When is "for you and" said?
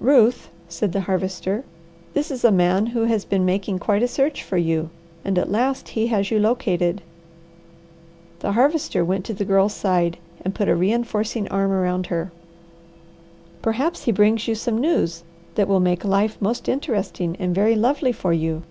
4.42-5.38